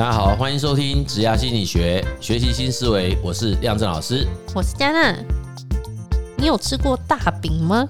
[0.00, 3.18] 大家好，欢迎收听职涯心理学，学习新思维。
[3.22, 5.14] 我是亮正老师，我是佳娜。
[6.38, 7.86] 你有吃过大饼吗？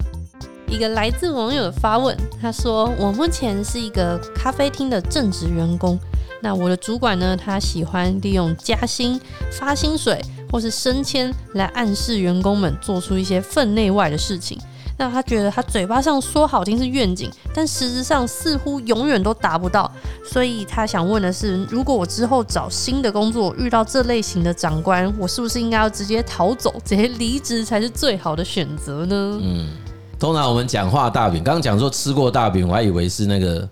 [0.67, 5.97] 一个来自网友的发问，他说：“我目前是一个咖啡厅的正职员工，
[6.41, 9.17] 那我的主管呢，他喜欢利用加薪、
[9.49, 10.21] 发薪水
[10.51, 14.59] 或是升迁来暗示员工们做出一些分内外的事情。”
[15.01, 19.91] 那他觉得他嘴巴上说好听是愿景，但实质上似乎永远都达不到，
[20.23, 29.39] 所以他想问的是：如果我之后找新的工作遇到这类型的长官，我是不是应该要直接逃走，直接离职才是最好的选择呢？
[29.41, 29.71] 嗯，
[30.19, 33.67] 通常我们讲画大饼，刚刚讲说吃过大饼，我还以为是那个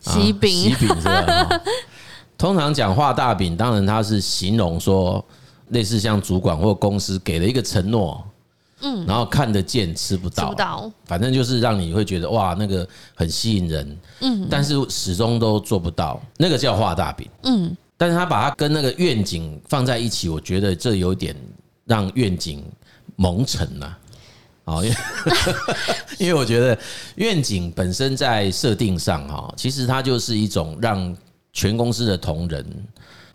[0.00, 1.60] 喜饼，喜饼是吧？
[2.38, 5.22] 通常讲画大饼，当然它是形容说
[5.68, 8.24] 类似像主管或公司给了一个承诺。
[8.82, 21.36] 嗯，然后看得见吃不到，吃不到，反正就是让你会觉得哇，那个很吸引人，嗯，但是始终都做不到，那个叫画大饼，嗯，但是他把它跟那个愿景放在一起，我觉得这有点
[21.84, 22.64] 让愿景
[23.16, 23.98] 蒙尘了，
[24.64, 24.96] 啊，因为
[26.18, 26.78] 因为我觉得
[27.16, 31.16] 愿景本身在设定上哈，其实它就是一种让
[31.52, 32.64] 全公司的同仁。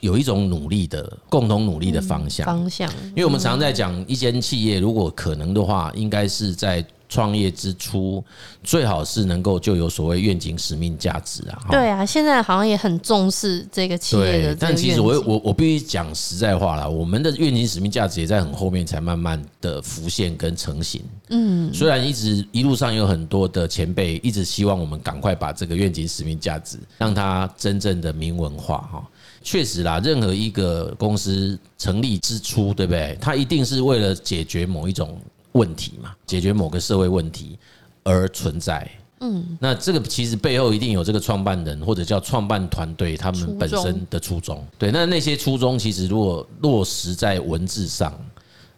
[0.05, 2.89] 有一种努力的共同努力的方向，方向。
[3.09, 8.23] 因为我们常常在讲，一间企业如果可能的话，应该是在创业之初，
[8.63, 11.61] 最好是能够就有所谓愿景、使命、价值啊。
[11.69, 14.55] 对啊，现在好像也很重视这个企业的。
[14.55, 21.01] 但其实我我我必须讲实在话啦，我们的愿景、使命、价值也在很后面才慢慢的浮现跟成型。
[21.29, 29.07] 嗯，虽然一直一路上有很多的前辈一直希望我们赶快把这个愿景、使命、价值让它真正的明文化哈。
[29.45, 33.15] 确实啦，任何一个公司成立之初，对不对？
[33.21, 35.21] 它一定是为了解决某一种
[35.51, 37.55] 问题嘛，解决某个社会问题
[38.01, 38.89] 而存在。
[39.19, 44.65] 嗯，那这个其实背后一定有这个创办人或者叫创办团队他们本身的初衷。
[44.79, 48.19] 对，那那些初衷其实如果落实在文字上，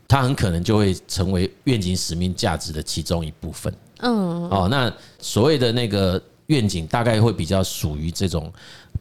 [0.05, 3.73] 它很可能就会成为愿景、使命、价值的其中一部分。
[3.99, 8.52] 嗯，哦，那所谓的那个愿景，大概会比较属于这种。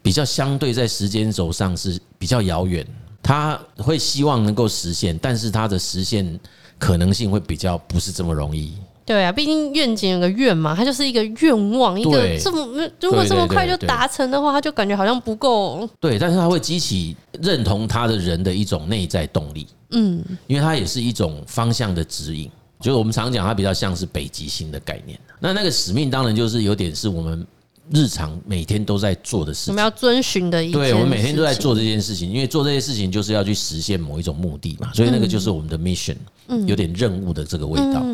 [0.03, 2.87] 比较相对在时间轴上是比较遥远，
[3.23, 6.39] 他会希望能够实现，但是他的实现
[6.79, 8.75] 可能性会比较不是这么容易。
[9.05, 15.89] 对啊，毕竟愿景有个愿嘛，它就是一个愿望，一个这么如果这么快就达成的话，他就感觉好像不够。
[16.01, 19.67] 对，但是他会激起认同他的人的一种内在动力。
[19.91, 25.17] 嗯，因为它也是一种方向的指引，就是我们常讲它比较像是北极星的概念。
[25.39, 27.47] 那那个使命当然就是有点是我们。
[27.93, 30.73] 日常每天都在做的事情，我们要遵循的一。
[30.73, 36.17] 对，我们每天都在做这件事情，因为做这些事情就是要去实现某一种目的嘛，所以那个就是我们的 mission，
[36.67, 38.05] 有点任务的这个味道。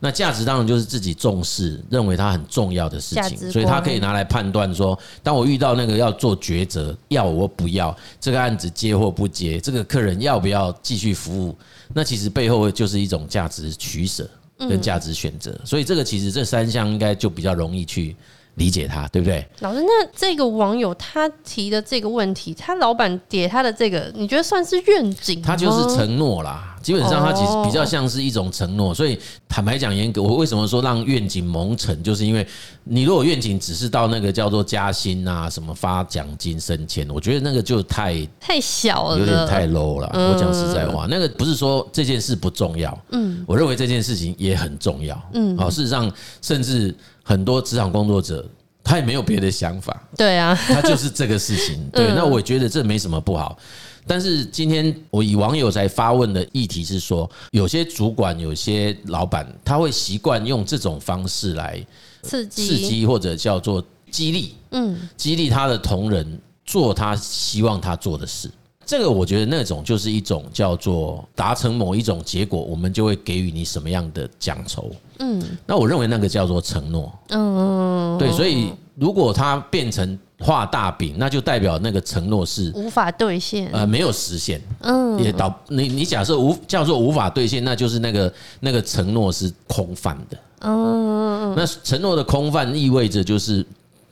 [0.00, 11.56] 那价值当然就是自己重视、认为它很重要的事情，所以它可以拿来判断说，当我遇到那个要做抉择，要我不要这个案子接或不接，这个客人要不要继续服务，
[11.92, 14.30] 那其实背后就是一种价值取舍
[14.60, 15.60] 跟价值选择。
[15.64, 18.14] 所以这个其实这三项应该就比较容易去。
[18.58, 19.46] 理解他，对不对？
[19.60, 25.40] 老师，那这个网友他提的这个问题，他老板给他的这个，你觉得算是愿景？
[25.40, 28.92] 他就是承诺啦，基本上他其实比较像是一种承诺。
[28.92, 29.18] 所以
[29.48, 32.46] 坦白讲，严格，我为什么说让愿景蒙尘，就是因为
[32.84, 40.10] 你如果愿景只是到那个叫做加薪啊，什么发奖金升迁，我觉得那个就太太小了，有点太 low 了。
[40.12, 46.10] 我讲实在话，那个不是说这件事不重要，嗯，我认为这件事情也很重要，嗯，好，事实上
[46.42, 46.94] 甚至。
[47.28, 48.42] 很多职场工作者，
[48.82, 50.02] 他也没有别的想法。
[50.16, 51.78] 对啊，他就是这个事情。
[51.92, 53.58] 对，那我觉得这没什么不好。
[54.06, 61.84] 但是今天我以网友在发问的议题是说，有些主管、有些老板，他会习惯用这种方式来
[62.22, 68.50] 刺激、刺激或者叫做激励，嗯，激励他的同仁做他希望他做的事。
[68.88, 74.90] 这个我觉得那种就是一种叫做达成某一种结果，我们就会给予你什么样的奖酬。
[75.18, 77.12] 嗯，那我认为那个叫做承诺。
[77.28, 84.58] 嗯，对，所以如果它变成画大饼，那就代表那个承诺是无法兑现，呃，没有实现。
[84.80, 90.38] 嗯，也导你你假设无叫做无法兑现，那就是那个那个承诺是空泛的。
[90.60, 93.62] 嗯，那承诺的空泛意味着就是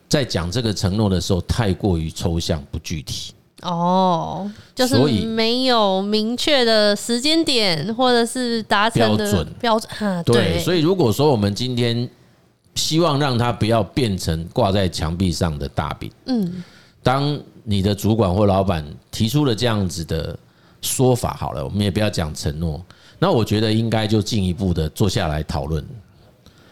[0.07, 3.33] 在讲这个承诺的时候太过于抽象不具体。
[3.63, 10.23] 哦，就是没有明确的时间点，或者是达成的标准标准。
[10.25, 12.07] 对，所以如果说我们今天
[12.75, 16.63] 希望让它不要变成挂在墙壁上的大饼，嗯，
[17.01, 20.37] 当你的主管或老板提出了这样子的
[20.81, 22.79] 说法，好了，我们也不要讲承诺，
[23.17, 25.83] 那我觉得应该就进一步的坐下来讨论。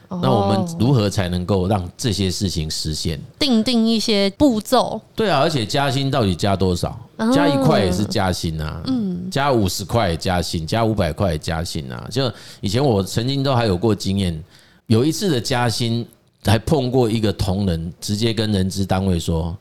[0.09, 3.19] 那我们如何才能够让这些事情实现？
[3.39, 5.01] 定定一些步骤。
[5.15, 6.99] 对啊，而且加薪到底加多少？
[7.33, 12.07] 加一块也是加薪啊，嗯，加五十块也加薪，加五百块也加薪啊。
[12.11, 12.31] 就
[12.61, 14.43] 以前我曾经都还有过经验，
[14.87, 16.05] 有一次的加薪
[16.43, 19.57] 还碰过一个同仁，直接跟人资单位说：“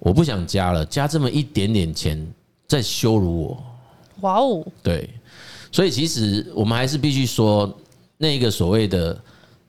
[0.00, 2.26] 我不想加了，加这么一点点钱
[2.66, 3.64] 在羞辱我。”
[4.22, 5.08] 哇哦，对，
[5.70, 7.72] 所以其实我们还是必须说，
[8.18, 9.16] 那个所谓的。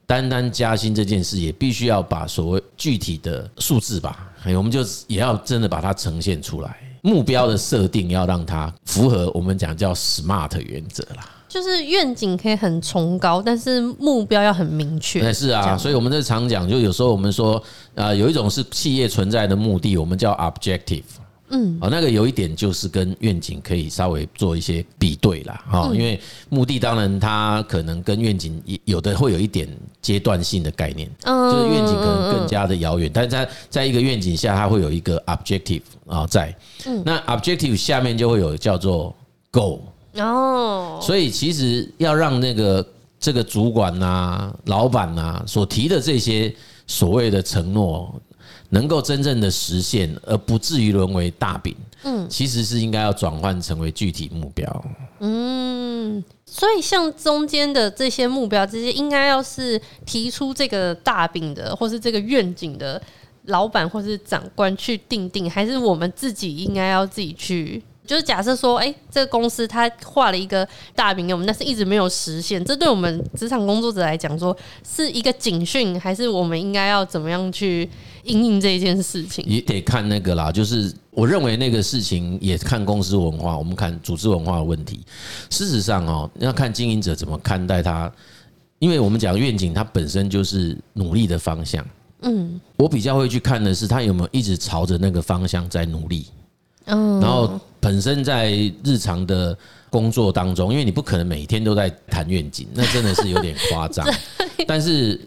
[0.07, 6.77] 单单加薪这件事，也必须要把所谓具体的数字吧，我们就也要真的把它呈现出来。
[7.01, 11.30] 目标的设定要让它符合我们讲叫 SMART 原则啦。
[11.50, 15.31] 就是愿景可以很崇高，但是目标要很明确。
[15.31, 17.62] 是啊，所以我们这常讲，就有时候我们说，
[17.95, 21.04] 啊，有一种是企业存在的目的，我们叫 objective。
[21.49, 29.65] 嗯，哦，那个有一点就是跟愿景可以稍微做一些比对啦，哈，因为目的当然它可能跟愿景有的会有一点
[30.01, 36.53] 阶段性的概念，就是愿景可能更加的遥远，但是在在一个愿景下，它会有一个 objective 啊在，
[37.05, 39.15] 那 objective 下面就会有叫做
[39.51, 39.79] goal
[40.15, 42.85] 哦，所以其实要让那个
[43.19, 46.53] 这个主管呐、老板呐所提的这些
[46.88, 48.13] 所谓的承诺。
[48.69, 54.86] 能够真正的实现，而不至于沦为大饼，嗯，其实是应该要转换成为具体目标，
[55.19, 63.02] 嗯，所以像中间的这些目标，这些应该要是提出这个大饼的，或是这个愿景的
[63.46, 67.81] 老板或是长官去定定，还是我们自己应该要自己去？
[68.07, 74.56] 就是假设说，哎，这个公司它画了一个大饼给我们，但是一直没有实现，这对我们职场工作者来讲，说
[74.89, 77.88] 是一个警讯，还是我们应该要怎么样去
[78.24, 79.45] 应应这一件事情？
[79.45, 85.01] 也得看那个啦，就是我认为那个事情也看公司文化，我们看组织文化的问题。
[85.50, 88.09] 事实上哦，要看经营者怎么看待它，
[88.80, 91.86] 因为我们讲愿景，它本身就是努力的方向。
[92.21, 96.25] 嗯，我比较会去看的是，他有没有一直朝着那个方向在努力。
[96.88, 98.51] 嗯，然后本身在
[98.84, 99.57] 日常的
[99.89, 104.06] 工作当中，因为你不可能每天都在谈愿景，那真的是有点夸张。
[104.68, 105.19] 但是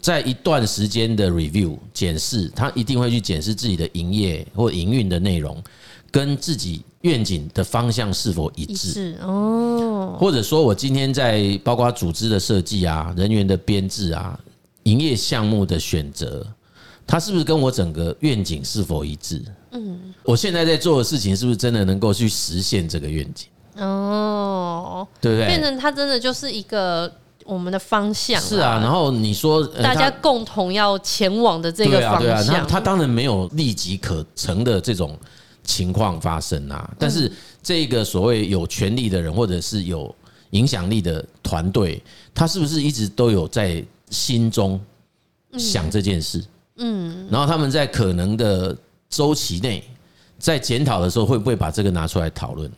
[0.00, 5.62] 在一段时间的 review 检视，他一定会去检视自己的营业或营运的内容，
[6.10, 9.16] 跟自己愿景的方向是否一致。
[9.22, 14.38] 哦，或者说我今天在包括组织的设计啊、人员的编制啊、
[14.84, 16.46] 营业项目的选择。
[17.10, 19.42] 它是不是跟我整个愿景是否一致？
[19.70, 23.48] 嗯，我现在在做的事情是不是真的能够去实现这个愿景？
[23.76, 25.46] 哦，对不对？
[25.46, 27.12] 变成它真的就是一个
[27.44, 28.40] 我们的方向。
[28.40, 35.16] 是啊，然后你说大家共同要前往的这个方向，对啊，那它当然没有立即可成的这种
[35.62, 36.90] 情况发生啊。
[36.98, 37.30] 但是
[37.62, 40.12] 这个所谓有权力的人或者是有
[40.50, 42.02] 影响力的团队，
[42.34, 44.80] 他是不是一直都有在心中
[45.56, 46.42] 想这件事？
[46.78, 48.76] 嗯，然后他们在可能的
[49.08, 49.82] 周期内，
[50.38, 52.70] 在检讨的时候，会不会把这个拿出来讨论？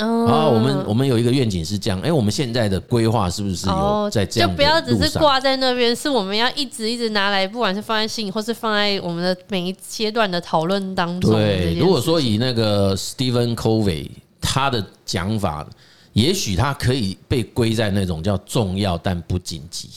[0.00, 4.48] 哦，我们我们有一个愿景是这样，哎，我们现在的规划是不是有在这样？
[4.48, 11.32] 就不要只是挂在那边，是我们要一直一直拿来，不管是放在心里，或是放在我们的每一阶段的讨论当中。
[11.32, 14.08] 对，如果说以那个 Stephen Covey
[14.40, 15.66] 他的讲法，
[16.12, 19.88] 也许他可以被归在那种叫重要但不紧急。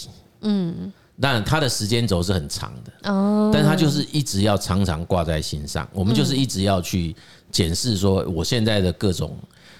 [0.41, 0.91] 嗯。
[1.21, 5.87] 但他的时间轴是很长的，哦，但他就是一直要常常挂在心上。
[5.93, 7.15] 我们就是一直要去
[7.51, 9.37] 检视说，我现在的各种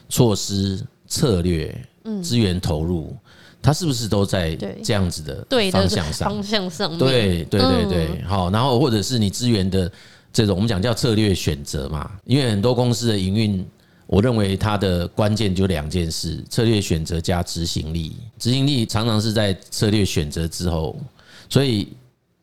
[0.08, 1.76] 措施、策略、
[2.22, 3.16] 资源投入，
[3.60, 6.30] 它是不是都在这样子的方向上？
[6.30, 8.52] 方向上，对对对对，好。
[8.52, 9.92] 然后或者是你资源的
[10.32, 12.12] 这种，我们讲叫策略选择嘛。
[12.24, 13.66] 因为很多公司的营运，
[14.06, 18.16] 我认为它的关键就两件事：策略选择加执行力。
[18.38, 20.96] 执行力常常是在策略选择之后。
[21.52, 21.90] 所以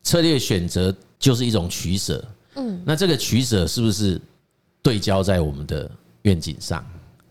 [0.02, 2.22] 策略选择就是一种取舍，
[2.56, 4.20] 嗯，那这个取舍是不是
[4.82, 5.90] 对焦在我们的
[6.22, 6.84] 愿景上？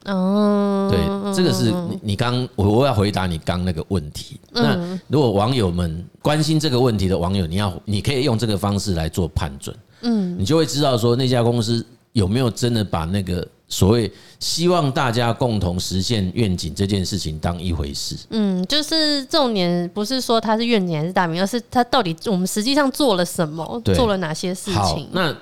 [0.05, 4.39] 哦，对，这个是你你刚我我要回答你刚那个问题。
[4.51, 13.47] 那如果网友们关心这个问题的网友，你要你可以用这个方式来做判准，嗯，你就会知道说那家公司有没有真的把那个。
[13.69, 14.09] 所谓
[14.39, 24.73] 希望大家共同实现愿景这件事情当一回事，嗯，就是重点不是说它是愿景还是大名，而是它到底我们实际上做了什么，做了哪些事情。
[24.73, 25.35] 好，那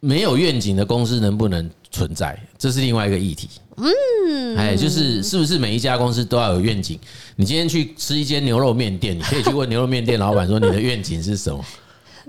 [0.00, 2.38] 没有愿景的公司能不能存在？
[2.56, 3.48] 这是另外一个议题。
[3.76, 6.98] 嗯，哎，就是是不是每一家公司都要有愿景？
[7.36, 11.62] 你今天去吃一间牛肉面店，你可以去问牛肉面店老板说，你的愿景是什么？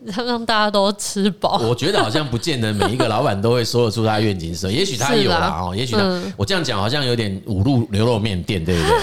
[0.06, 8.98] 让让大家都吃饱，我觉得好像不见得每一个老板都会说得出他愿景是什么， 也许他有啦哦，也许他我这样讲好像有点五路牛肉面店，对不对？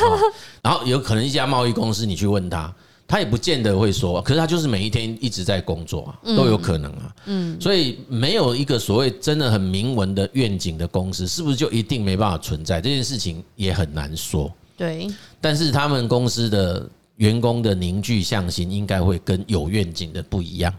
[0.62, 2.72] 然后有可能一家贸易公司，你去问他，
[3.06, 7.14] 他也不见得会说，可是他就是每一天一直在工作啊，都有可能啊。
[7.26, 12.80] 嗯，所以没有一个所谓真的很明文的愿景的公司，是不是就一定没办法存在？
[12.80, 14.50] 这件事情也很难说。
[14.76, 15.06] 对，
[15.40, 20.72] 但是他们公司的员工的凝聚向心，应该会跟有愿景的不一样。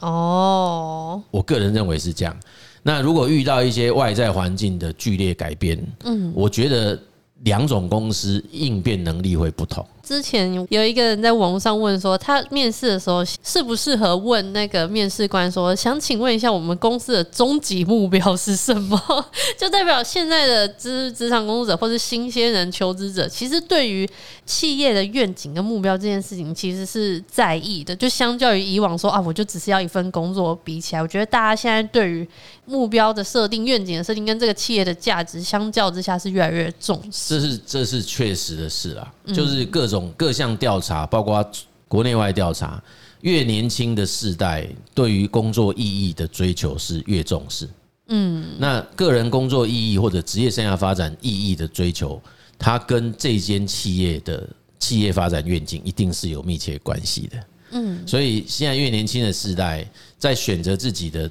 [0.00, 2.36] 哦，我个人认为是这样。
[2.82, 6.98] 那如果遇到一些外在环境的剧烈改变，嗯，我觉得
[7.42, 9.86] 两种公司应变能力会不同。
[10.06, 18.96] 之前有一个人在网络上问说，他面试的时候适不适合问那个面试官说，想请问一下我们公司的终极目标是什么？
[19.58, 24.08] 就代表现在的职职场工作者或是新鲜人求职者，其实对于
[24.44, 27.96] 企业的愿景跟目标这件事情，其实是在意的。
[27.96, 32.28] 就相较于以往说啊，我就只是要一份工作比起来，我觉得大家现在对于
[32.66, 37.34] 目标的设定、愿景的设定跟这个企业的价值相较之下是越来越重视。
[37.34, 40.12] 这是这是确实的事啊，就是各种种。
[40.16, 41.44] 各项调查，包括
[41.88, 42.82] 国内外调查，
[43.22, 47.68] 越年轻的世代对于工作意义的追求是越重视。
[48.08, 52.22] 嗯，那个人工作意义或者职业生涯发展意义的追求，
[52.58, 54.48] 它跟这间企业的
[54.78, 57.46] 企业发展愿景一定是有密切关系的。
[57.72, 59.84] 嗯，所以现在越年轻的世代
[60.18, 61.28] 在选择自己的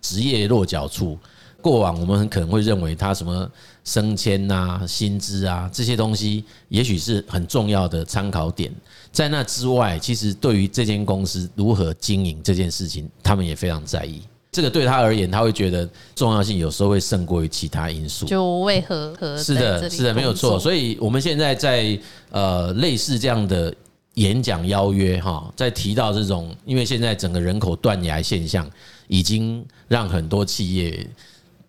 [0.00, 1.18] 职业落脚处。
[1.66, 3.50] 过往我们很可能会认为他什么
[3.82, 8.72] 升迁啊、薪资啊这些东西，也许是很重要的参考点。
[9.10, 14.22] 在那之外，其实对于这间公司如何经营这件事情，他们也非常在意。
[14.52, 18.26] 这个对他而言，他会觉得重要性有时候会胜过于其他因素。
[18.26, 20.60] 就为何和是的，是的，没有错。
[20.60, 21.98] 所以我们现在在
[22.30, 23.74] 呃类似这样的
[24.14, 28.70] 演讲邀约哈，在提到这种，因为现在整个人口断崖现象
[29.08, 31.04] 已经让很多企业。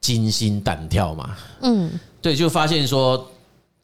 [0.07, 3.29] 惊心胆跳嘛，嗯，对，就发现说，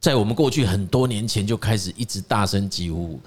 [0.00, 3.20] 在我们过去很多年前就开始一直大声疾呼，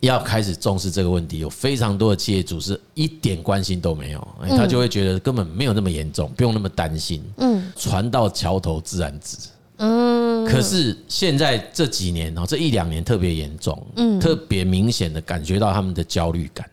[0.00, 1.38] 要开始重视这个问题。
[1.38, 7.24] 有非常多的企业主是一点关心都没有，他就会觉得根本没有那么严重，不用那么担心。
[7.38, 9.38] 嗯，船到桥头自然直。
[9.78, 16.68] 嗯，可是现在这几年哦，这一两年特别严重，嗯，特别明显的感觉到他们的焦虑感。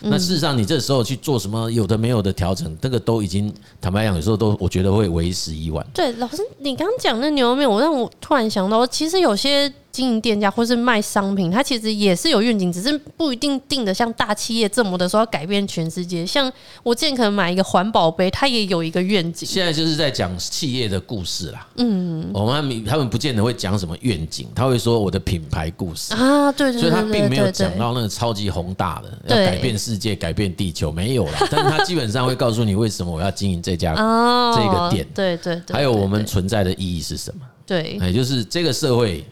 [0.00, 5.86] 那事实上，你这时候去做什么有的没有的调整，这个都已经坦白讲，有时候都我觉得会为时已晚。
[5.92, 9.72] 对，老师，你刚刚讲那牛肉面，我让我突然想到，其实有些。
[9.90, 16.24] 经营店家或是卖商品，它其实也是有愿景，只是不一定定的像大企业这么的说要改变全世界。
[16.24, 16.50] 像
[16.82, 19.48] 我之前可能买一个环保杯，它也有一个愿景。
[19.48, 21.66] 现在就是在讲企业的故事啦。
[21.76, 31.32] 嗯，我们他们不见得会讲什么愿景，他会说我的品牌故事啊，对对，所以他并没有讲到那个超级宏大的要改变世界、改变地球，没有啦。
[31.50, 37.40] 但是他基本上会告诉你为什么我要经营这家这个店，对对，还有我们存在的意义是什么？
[37.66, 39.24] 对，也就是这个社会。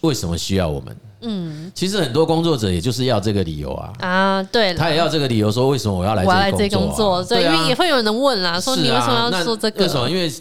[0.00, 0.96] 为什么需要我们？
[1.20, 7.24] 嗯，其实很多工作者也就是要这个理由啊啊，对，他也要这个理由说为什么我要来这工作？
[7.24, 9.82] 对，因为也会有人问啦，说你为什么要说这个？
[9.82, 10.08] 为什么？
[10.08, 10.32] 因为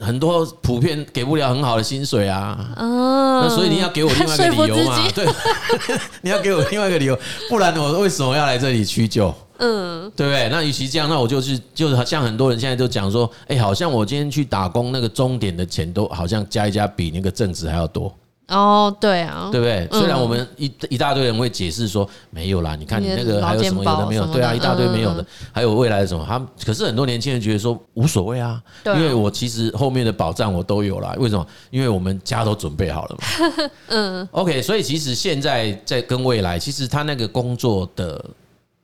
[0.00, 4.98] 很多普遍给不了很好的薪水啊，那所以你要给我另外一个理由嘛？
[5.14, 5.24] 对，
[6.22, 7.16] 你要给我另外一个理由，
[7.48, 9.32] 不然我为什么要来这里屈就？
[9.58, 10.48] 嗯，对不对？
[10.48, 18.12] 那与其这样，那我就是就是像很多人现在都讲说，哎，好像我今天去打工，那个钟点的钱都好像加一加比那个正职还要多。
[18.48, 19.88] 哦，对啊，对不对？
[19.98, 24.26] 虽然我们一一大堆人会解释说没有啦，你看你那个还有什么有的没有？
[24.26, 26.24] 对啊，一大堆没有的，还有未来的什么？
[26.28, 31.14] 他可是很多年轻人觉得说无所谓啊，因为我其实后面的保障我都有了。
[31.18, 31.46] 为什么？
[31.70, 33.70] 因为我们家都准备好了嘛。
[33.88, 38.22] 嗯，OK，所以其实现在在跟未来，其实他那个工作的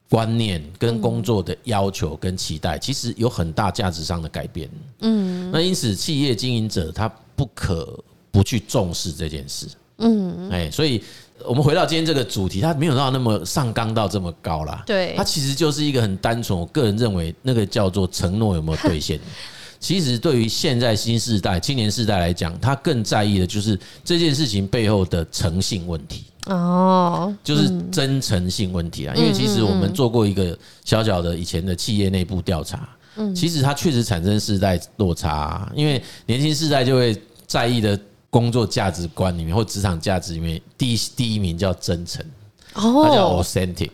[0.09, 4.71] 观念、跟工作的要求、跟期待，其实有很大价值上的改变。
[5.01, 7.99] 嗯，那因此企业经营者他不可。
[8.31, 9.67] 不去重视这件事，
[9.99, 11.03] 嗯，哎，所以
[11.45, 14.83] 我们回到今天这个主题，它没有到那么上纲到这么高啦。
[14.87, 16.59] 对，它其实就是一个很单纯。
[16.59, 19.19] 我个人认为，那个叫做承诺有没有兑现。
[19.81, 26.25] 其实对于现在新时代、青年世代来讲，他更在意的就是这件事情背后的诚信问题。
[26.47, 29.15] 哦，就是真诚性问题啊。
[29.17, 37.99] 因为其实我们做过一个小小的以前的企业内部调查，嗯，其实它确实产生世代落差，因为年轻世代就会在意的。
[38.31, 42.25] 工作价值观里面或职场价值里面，第一第一名叫真诚，
[42.73, 43.91] 他叫 authentic。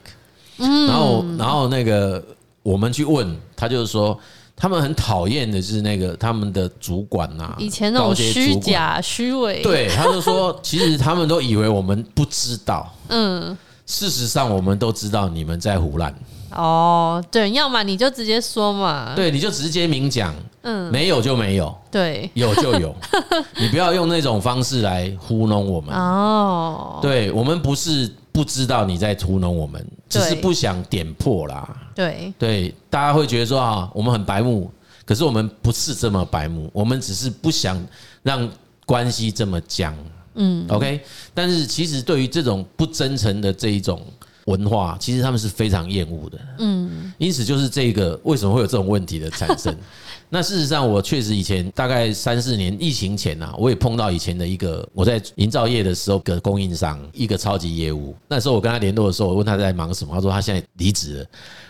[0.59, 2.23] 然后然后那个
[2.63, 4.19] 我们去问他，就是说
[4.55, 9.63] 他们很讨厌的是那个他们的主管呐，以前那种虚假虚伪。
[9.63, 16.15] 对，他就说其实他们都以为我们不知道，嗯，事实上我们都知道你们在唬烂。
[16.51, 22.95] 哦，对，要么你就直接说嘛，对，你就直接明讲，嗯，没有就没有，对，有就有，
[23.61, 25.95] 你不要用那种方式来糊弄我们。
[25.95, 31.69] 哦，对，我们不是不知道你在糊弄我们，只是不想点破啦。
[31.95, 34.71] 对对，大家会觉得说啊，我们很白目，
[35.05, 37.83] 可是我们不是这么白目，我们只是不想
[38.23, 38.49] 让
[38.85, 39.95] 关系这么僵。
[40.39, 41.01] 嗯，OK。
[41.33, 44.03] 但是其实对于这种不真诚的这一种
[44.47, 46.39] 文化，其实他们是非常厌恶的。
[46.59, 49.77] 嗯，因此就是这个为什么会有这种问题的产生。
[50.29, 58.13] 那事实上，我确实以前大概三四年疫情前呐，我也碰到以前的一个我在营造业的时候的供应商，一个超级业务。
[58.27, 61.27] 那时候我跟他联络的时候，我问他在忙什么，他说他现在离职了。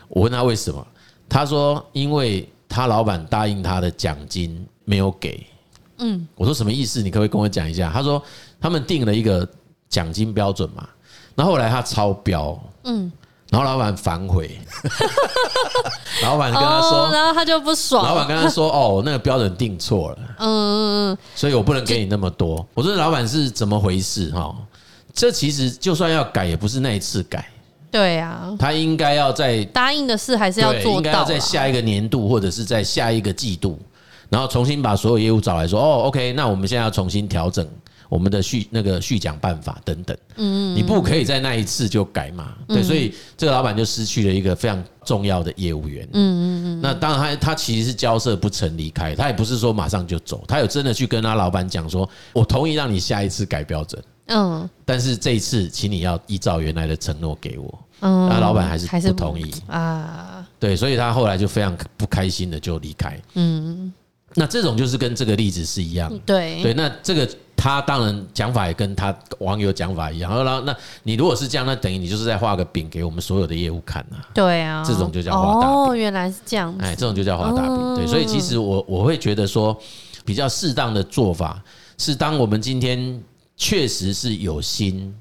[0.08, 0.86] 我问他为什么，
[1.28, 5.46] 他说因为他老板答应他的奖金没有给。
[5.98, 7.02] 嗯，我说什么意思？
[7.02, 7.90] 你可不可以跟我讲一下？
[7.90, 8.22] 他说
[8.60, 9.46] 他们定了一个
[9.88, 10.88] 奖金标准嘛，
[11.36, 12.58] 然后后来他超标。
[12.82, 13.12] 嗯。
[13.48, 14.58] 然后老板反悔，
[16.24, 18.04] 老板跟他说，然后他就不爽。
[18.04, 24.32] 老板跟他说：“哦，那个标准定错了，嗯，所以我不能给你那么多。”我说：“老板是怎么回事？
[24.32, 24.52] 哈，
[25.14, 27.48] 这其实就算要改，也不是那一次改。
[27.88, 33.78] 对啊，他应该要在答应的事还是要做到，应该要在下一个年度或者是在下一个季度，
[34.28, 37.64] 然后重新把所有业务找来说：‘哦，OK，那我们现在要重新调整。’”
[38.08, 46.80] 我们的续那个续奖办法等等，嗯，你不可以在那一次就改嘛，对，所以这个老板就失去了一个非常重要的业务员，嗯嗯嗯。
[46.80, 59.52] 那当然他他其实是交涉不成离开，他也不是说马上就走，他有真的去跟他老板讲说，我同意让你下一次改标准，嗯，但是这一次请你要依照原来的承诺给我，嗯，那老板还是不同意。
[59.66, 63.92] 啊，对，所以他后来就非常不开心的就离开，嗯，
[64.36, 67.28] 那这种就是跟这个例子是一样，对对，那这个。
[67.58, 74.22] 他当然讲法也跟他网友讲法一样，然后那你如果是这样，那等于你就是在画个饼给我们所有的业务看啊。
[74.34, 75.70] 对啊，这种就叫画大饼。
[75.70, 76.72] 哦，原来是这样。
[76.78, 77.96] 哎，这种就叫画大饼。
[77.96, 79.76] 对，所以其实我我会觉得说，
[80.24, 81.60] 比较适当的做法
[81.96, 83.20] 是，当我们今天
[83.56, 85.12] 确实是有心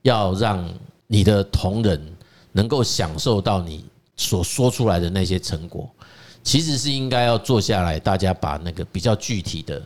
[0.00, 0.66] 要让
[1.06, 2.00] 你的同仁
[2.52, 3.84] 能够享受到你
[4.16, 5.88] 所说出来的那些成果，
[6.42, 9.82] 其实是应该要坐下来，大家把那个比较具体的。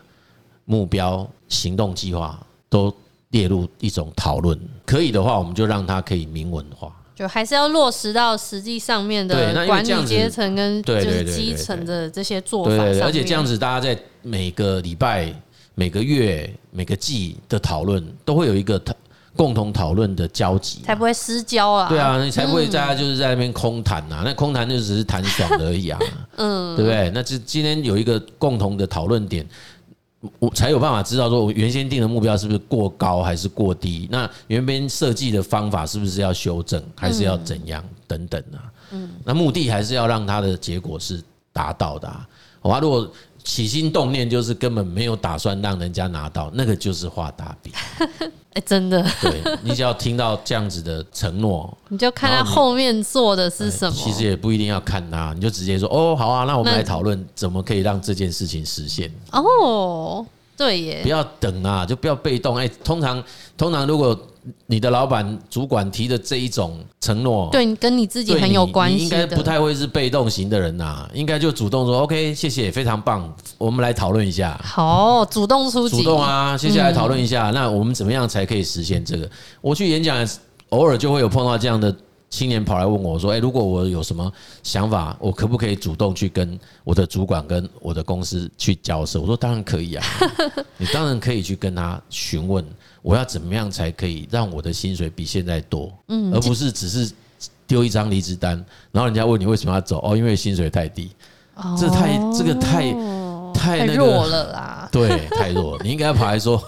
[0.69, 2.93] 目标、行动计划都
[3.29, 12.71] 列入一种讨论，可以的话，我们就让它可以明文化，就还是要落实到实际上面的管理阶层跟就是基层的这些做法。
[12.71, 15.33] 对，而且这样子，大家在每个礼拜、
[15.77, 18.77] 每个月、每个季的讨论，都会有一个
[19.37, 21.89] 共同讨论的交集，才不会私交啊。
[21.89, 25.99] 对啊，你才不会大家就是在那边空谈啊，那空谈就只是谈爽而已啊。
[26.37, 27.11] 嗯，对不对？
[27.15, 29.47] 那这今天有一个共同的讨论点。
[30.41, 34.09] 我才有办法知道说，我原先定的目标是不是过高还是过低？
[34.11, 38.59] 那原边设计的方法是不是要修正，还是要怎样等等啊？
[38.91, 41.23] 嗯，那目的还是要让它的结果是
[41.53, 42.27] 达到的啊。
[42.61, 43.09] 好，如果
[43.47, 47.73] 起心动念就是根本没有打算让人家拿到，那个就是画大饼。
[48.55, 53.95] 哎，真的，对，你只要听到这样子的承诺， 你就看他后面做的是什么。
[53.95, 59.13] 其实也不一定要看他，你就直接说哦，好啊，那我们来讨论怎么可以让这件事情实现。
[59.31, 60.27] 哦，
[60.57, 62.57] 对耶，不要等啊，就不要被动。
[62.57, 63.23] 哎，通常
[63.57, 64.19] 通常如果。
[64.67, 79.29] 你的老板、主管提的这一种承诺，对，跟你自己很有关系，应该不太会是被动型的人呐，应该就主动说 “OK，谢谢，非常棒，我们来讨论一下。”好，主动出击，主动啊，接下来讨论一下，那我们怎么样才可以实现这个？
[79.61, 80.25] 我去演讲，
[80.69, 81.93] 偶尔就会有碰到这样的。
[82.37, 84.31] 青年跑来问我说：“诶，如果我有什么
[84.63, 90.05] 想法，我可不可以主动去跟我的主管、跟我的公司去交涉？”我说：“当然可以啊，
[90.77, 92.63] 你当然可以去跟他询问，
[93.01, 97.11] 我要怎么样才可以让我的薪水比现在多，嗯，而不是只是
[97.67, 99.99] 丢一张离职单，然后人家问你为什么要走？
[100.05, 101.11] 哦，因为薪水太低，
[101.81, 102.95] 这太这个太。”
[103.57, 104.76] 太弱了啦！
[104.91, 105.83] 对，太弱了。
[105.85, 106.63] 你应该跑来说，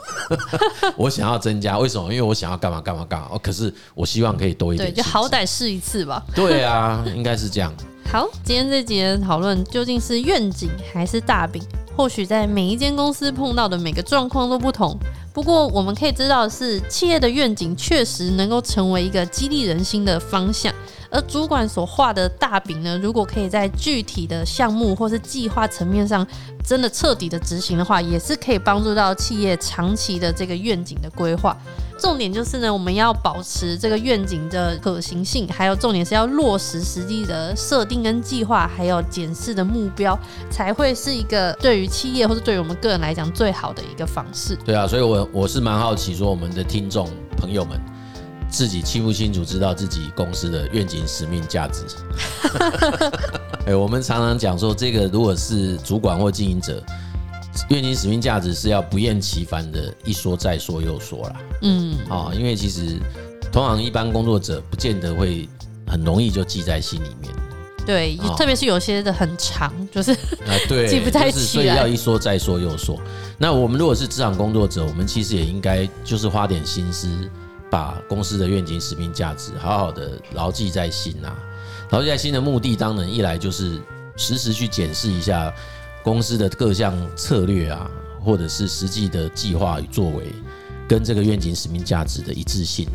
[0.96, 2.12] 我想要增加，为什么？
[2.12, 3.28] 因为我想要干嘛干嘛干嘛。
[3.32, 4.90] 哦，可是我希望可以多一点。
[4.90, 6.22] 对，就好歹试一次吧。
[6.34, 7.72] 对啊，应该是这样。
[8.10, 11.62] 好，今天这集的讨论究竟是愿景还是大饼？
[11.94, 14.96] 或许在每一间公司碰到的每个状况都不同。
[15.32, 20.72] 不过我们可以知道的是，企业的愿景确实能够成为一个激励人心的方向。
[21.10, 26.26] 而主管所画的大饼呢，如果可以在具体的项目或是计划层面上
[26.64, 31.56] 真的彻底的执行的话，也是可以帮助到企业长期的这个愿景的规划。
[31.98, 40.16] 重点就是呢，我们要保持这个愿景的可行性，还有重点是要落实实际的设定跟计划，还有检视的目标，
[40.48, 44.54] 才会是一个对于企业或者对于我们个人来讲最好的一个方式。
[44.64, 47.97] 对啊，所以我我是蛮好奇，说我们的听众朋友们。
[48.50, 51.84] 自己清不清楚知道自己公司的愿景、使命、价值？
[53.66, 56.82] 哎，我们常常讲说，这个如果是主管或经营者，
[57.68, 61.36] 愿景、使命、价值是要不厌其烦的一说再说又说啦。
[61.62, 62.98] 嗯，啊，因为其实
[63.52, 65.48] 通常一般工作者不见得会
[65.86, 67.32] 很容易就记在心里面。
[67.86, 72.98] 对，特别是有些的很长，就是啊， 对，记不太起来，所以要一说再说又说。
[73.38, 77.08] 那我们如果是职场工作者，我们其实也应该就是花点心思，
[77.70, 81.36] 把公司的愿景、使命、价值好好的牢记在心啊。
[81.90, 83.80] 牢记在心的目的，当然一来就是
[84.16, 85.52] 时时去检视一下
[86.02, 87.90] 公司的各项策略啊，
[88.24, 90.32] 或者是实际的计划与作为，
[90.88, 92.86] 跟这个愿景、使命、价值的一致性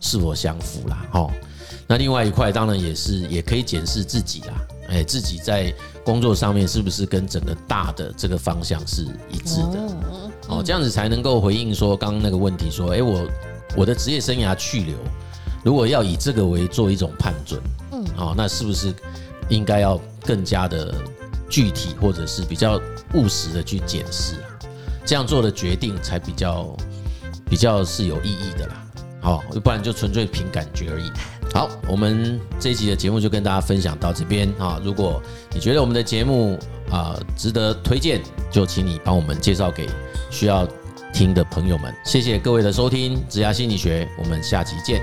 [0.00, 1.06] 是否相符啦。
[1.12, 1.30] 哈。
[1.88, 4.54] 那另外一块当然也是，也可以检视自己啦，
[4.88, 9.96] 哎，自己在工作上面是不是跟整个大的这个方向是一致的？
[10.48, 13.26] 哦，这样子才能够回应说刚刚那个问题，说，哎，我
[13.76, 14.96] 我的职业生涯去留，
[15.64, 17.60] 如果要以这个为做一种判准，
[17.92, 18.94] 嗯，哦，那是不是
[19.48, 20.94] 应该要更加的
[21.48, 22.80] 具体，或者是比较
[23.14, 24.48] 务实的去检视啊？
[25.04, 26.76] 这样做的决定才比较
[27.46, 28.84] 比较是有意义的啦。
[29.20, 31.10] 好，不然就纯粹凭感觉而已。
[31.54, 34.80] 好，我们这一集的节目就跟大家分享到这边啊。
[34.82, 36.58] 如果你觉得我们的节目
[36.90, 39.88] 啊值得推荐，就请你帮我们介绍给
[40.30, 40.66] 需要
[41.12, 41.94] 听的朋友们。
[42.04, 45.00] 谢谢各位的收听，职涯心理学，我们下期见。